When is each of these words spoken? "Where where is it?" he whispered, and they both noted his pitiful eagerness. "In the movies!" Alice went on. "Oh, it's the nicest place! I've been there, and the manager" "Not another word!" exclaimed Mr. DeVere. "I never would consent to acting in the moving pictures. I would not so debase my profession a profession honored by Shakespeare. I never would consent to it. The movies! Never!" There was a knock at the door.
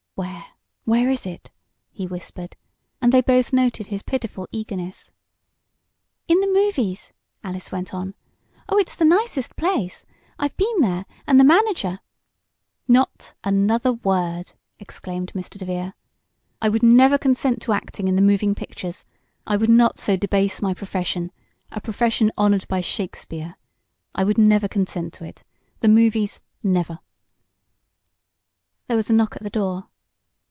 "Where 0.15 0.45
where 0.83 1.09
is 1.09 1.25
it?" 1.25 1.49
he 1.89 2.05
whispered, 2.05 2.55
and 3.01 3.11
they 3.11 3.21
both 3.21 3.51
noted 3.53 3.87
his 3.87 4.03
pitiful 4.03 4.47
eagerness. 4.51 5.11
"In 6.27 6.41
the 6.41 6.47
movies!" 6.51 7.11
Alice 7.43 7.71
went 7.71 7.91
on. 7.91 8.13
"Oh, 8.69 8.77
it's 8.77 8.95
the 8.95 9.05
nicest 9.05 9.55
place! 9.55 10.05
I've 10.37 10.55
been 10.57 10.79
there, 10.81 11.05
and 11.25 11.39
the 11.39 11.43
manager" 11.45 12.01
"Not 12.99 13.33
another 13.43 13.93
word!" 13.93 14.53
exclaimed 14.77 15.31
Mr. 15.33 15.57
DeVere. 15.57 15.93
"I 16.61 16.69
never 16.83 17.13
would 17.13 17.21
consent 17.21 17.59
to 17.63 17.73
acting 17.73 18.07
in 18.07 18.15
the 18.15 18.21
moving 18.21 18.53
pictures. 18.53 19.05
I 19.47 19.57
would 19.57 19.69
not 19.69 19.97
so 19.97 20.17
debase 20.17 20.61
my 20.61 20.73
profession 20.75 21.31
a 21.71 21.81
profession 21.81 22.31
honored 22.37 22.67
by 22.67 22.81
Shakespeare. 22.81 23.55
I 24.13 24.25
never 24.25 24.65
would 24.65 24.71
consent 24.71 25.13
to 25.13 25.23
it. 25.23 25.41
The 25.79 25.87
movies! 25.89 26.41
Never!" 26.61 26.99
There 28.87 28.97
was 28.97 29.09
a 29.09 29.13
knock 29.13 29.37
at 29.37 29.41
the 29.43 29.49
door. 29.49 29.87